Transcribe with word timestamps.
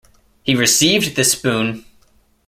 He 0.41 0.55
received 0.55 1.15
this 1.15 1.35
boon. 1.35 1.85